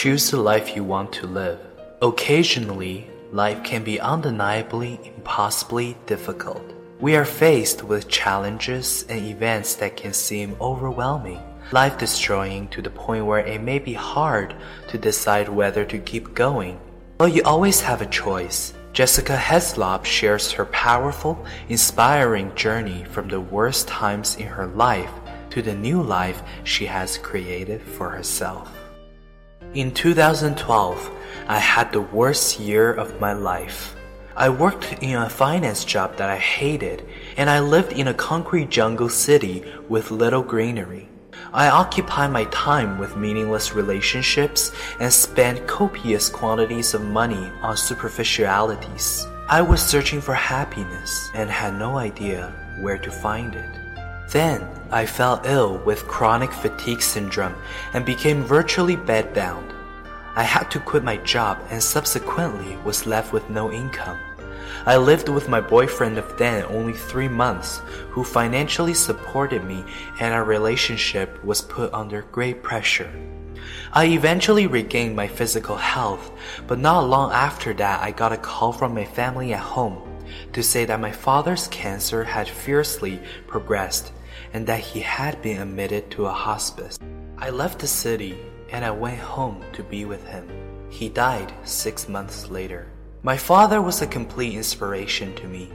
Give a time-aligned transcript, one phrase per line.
[0.00, 1.58] Choose the life you want to live.
[2.02, 6.62] Occasionally, life can be undeniably impossibly difficult.
[7.00, 11.42] We are faced with challenges and events that can seem overwhelming,
[11.72, 14.54] life destroying to the point where it may be hard
[14.86, 16.78] to decide whether to keep going.
[17.16, 18.74] But you always have a choice.
[18.92, 25.10] Jessica Heslop shares her powerful, inspiring journey from the worst times in her life
[25.50, 28.72] to the new life she has created for herself.
[29.74, 31.10] In 2012,
[31.46, 33.94] I had the worst year of my life.
[34.34, 37.04] I worked in a finance job that I hated,
[37.36, 41.10] and I lived in a concrete jungle city with little greenery.
[41.52, 49.26] I occupied my time with meaningless relationships and spent copious quantities of money on superficialities.
[49.50, 53.87] I was searching for happiness and had no idea where to find it.
[54.30, 57.54] Then I fell ill with chronic fatigue syndrome
[57.94, 59.72] and became virtually bedbound.
[60.36, 64.18] I had to quit my job and subsequently was left with no income.
[64.84, 69.82] I lived with my boyfriend of then only three months, who financially supported me,
[70.20, 73.10] and our relationship was put under great pressure.
[73.92, 76.30] I eventually regained my physical health,
[76.66, 80.02] but not long after that, I got a call from my family at home
[80.52, 84.12] to say that my father's cancer had fiercely progressed
[84.52, 86.98] and that he had been admitted to a hospice.
[87.38, 88.38] I left the city
[88.70, 90.48] and I went home to be with him.
[90.90, 92.90] He died six months later.
[93.22, 95.70] My father was a complete inspiration to me.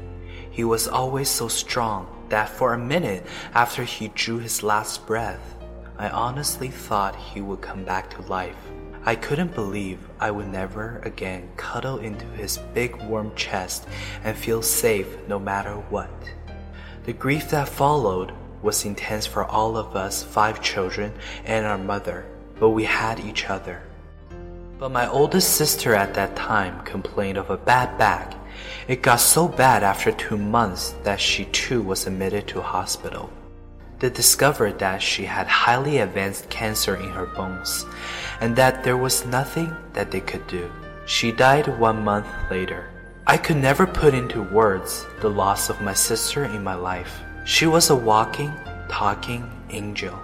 [0.52, 5.56] He was always so strong that for a minute after he drew his last breath,
[5.98, 8.58] I honestly thought he would come back to life.
[9.06, 13.88] I couldn't believe I would never again cuddle into his big warm chest
[14.24, 16.10] and feel safe no matter what.
[17.04, 18.32] The grief that followed
[18.64, 21.14] was intense for all of us five children
[21.46, 22.26] and our mother,
[22.60, 23.84] but we had each other.
[24.80, 28.34] But my oldest sister at that time complained of a bad back.
[28.88, 33.30] It got so bad after two months that she too was admitted to hospital.
[34.00, 37.86] They discovered that she had highly advanced cancer in her bones
[38.42, 40.70] and that there was nothing that they could do.
[41.06, 42.90] She died one month later.
[43.26, 47.24] I could never put into words the loss of my sister in my life.
[47.46, 48.54] She was a walking,
[48.88, 50.18] talking angel,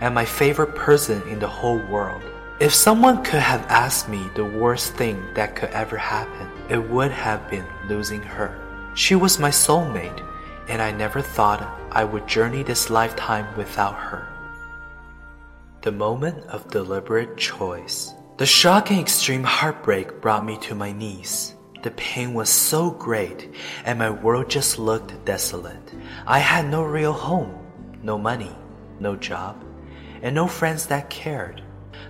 [0.00, 2.22] and my favorite person in the whole world.
[2.58, 7.10] If someone could have asked me the worst thing that could ever happen, it would
[7.10, 8.58] have been losing her.
[8.94, 10.24] She was my soulmate,
[10.68, 14.28] and I never thought I would journey this lifetime without her.
[15.82, 18.14] The moment of deliberate choice.
[18.38, 21.54] The shock and extreme heartbreak brought me to my knees.
[21.84, 23.52] The pain was so great,
[23.84, 25.92] and my world just looked desolate.
[26.26, 27.58] I had no real home,
[28.02, 28.56] no money,
[29.00, 29.62] no job,
[30.22, 31.62] and no friends that cared.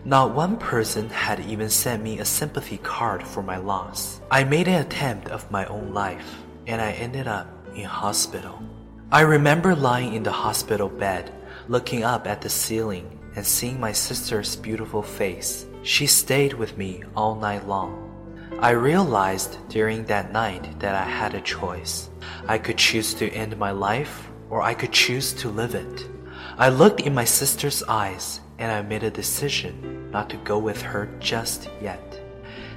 [0.04, 4.20] Not one person had even sent me a sympathy card for my loss.
[4.30, 8.62] I made an attempt of my own life, and I ended up in hospital.
[9.10, 11.34] I remember lying in the hospital bed,
[11.66, 15.66] looking up at the ceiling and seeing my sister's beautiful face.
[15.82, 18.13] She stayed with me all night long.
[18.60, 22.08] I realized during that night that I had a choice.
[22.48, 26.08] I could choose to end my life or I could choose to live it.
[26.56, 30.80] I looked in my sister's eyes and I made a decision not to go with
[30.82, 32.20] her just yet.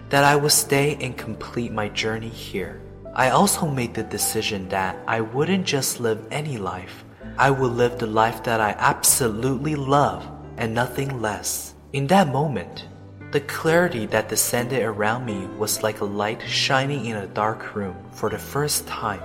[0.10, 2.82] That I would stay and complete my journey here.
[3.14, 7.06] I also made the decision that I wouldn't just live any life.
[7.38, 10.28] I would live the life that I absolutely love
[10.58, 11.76] and nothing less.
[11.94, 12.87] In that moment,
[13.32, 17.96] the clarity that descended around me was like a light shining in a dark room
[18.12, 19.22] for the first time.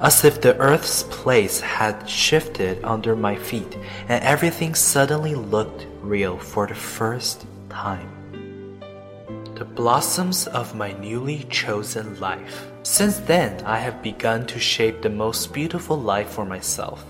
[0.00, 3.76] As if the earth's place had shifted under my feet
[4.08, 8.08] and everything suddenly looked real for the first time.
[9.56, 12.70] The blossoms of my newly chosen life.
[12.84, 17.04] Since then, I have begun to shape the most beautiful life for myself.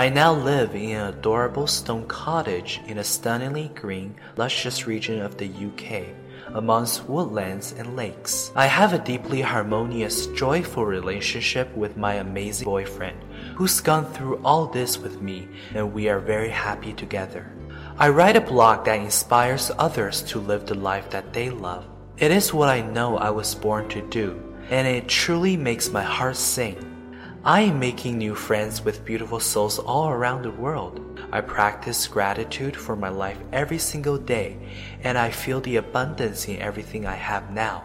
[0.00, 5.36] I now live in an adorable stone cottage in a stunningly green, luscious region of
[5.36, 6.16] the UK,
[6.54, 8.50] amongst woodlands and lakes.
[8.56, 13.18] I have a deeply harmonious, joyful relationship with my amazing boyfriend,
[13.56, 17.52] who's gone through all this with me, and we are very happy together.
[17.98, 21.84] I write a blog that inspires others to live the life that they love.
[22.16, 26.02] It is what I know I was born to do, and it truly makes my
[26.02, 26.86] heart sing.
[27.42, 31.18] I am making new friends with beautiful souls all around the world.
[31.32, 34.58] I practice gratitude for my life every single day,
[35.04, 37.82] and I feel the abundance in everything I have now.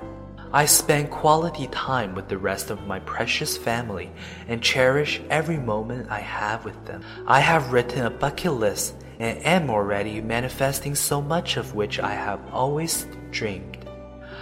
[0.52, 4.12] I spend quality time with the rest of my precious family
[4.50, 7.02] and cherish every moment I have with them.
[7.25, 12.12] I have written a bucket list and am already manifesting so much of which I
[12.12, 13.84] have always dreamed.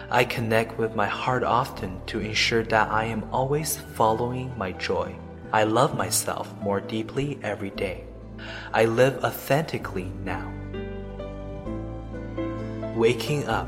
[0.10, 5.16] I connect with my heart often to ensure that I am always following my joy.
[5.52, 8.04] I love myself more deeply every day.
[8.74, 10.52] I live authentically now.
[12.96, 13.68] Waking up.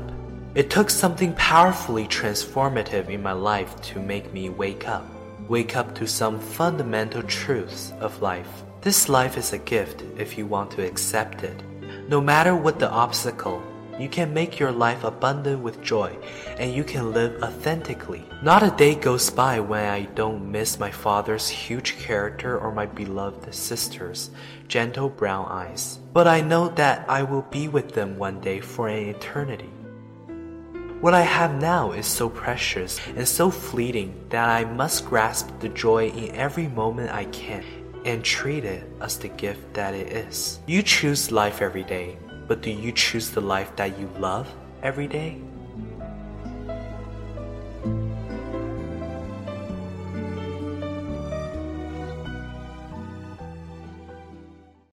[0.54, 5.06] It took something powerfully transformative in my life to make me wake up.
[5.48, 8.48] Wake up to some fundamental truths of life.
[8.80, 11.62] This life is a gift if you want to accept it.
[12.08, 13.62] No matter what the obstacle,
[13.98, 16.16] you can make your life abundant with joy
[16.58, 18.24] and you can live authentically.
[18.42, 22.86] Not a day goes by when I don't miss my father's huge character or my
[22.86, 24.30] beloved sister's
[24.68, 25.98] gentle brown eyes.
[26.12, 29.70] But I know that I will be with them one day for an eternity.
[31.00, 35.68] What I have now is so precious and so fleeting that I must grasp the
[35.68, 37.64] joy in every moment I can
[38.04, 40.60] and treat it as the gift that it is.
[40.66, 42.16] You choose life every day
[42.46, 44.48] but do you choose the life that you love
[44.82, 45.38] every day?